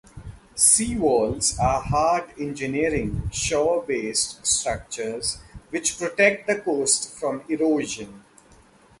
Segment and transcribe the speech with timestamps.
[0.55, 5.37] Sea walls are hard engineering shore-based structures
[5.69, 8.23] which protect the coast from erosion.